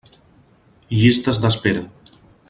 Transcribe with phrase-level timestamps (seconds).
[1.01, 1.85] Llistes d'espera.